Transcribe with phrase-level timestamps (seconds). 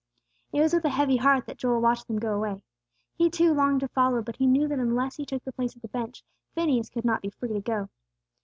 [0.51, 2.63] It was with a heavy heart that Joel watched them go away.
[3.13, 5.83] He, too, longed to follow; but he knew that unless he took the place at
[5.83, 6.23] the bench,
[6.55, 7.87] Phineas could not be free to go.